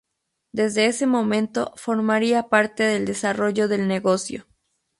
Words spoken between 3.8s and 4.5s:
negocio.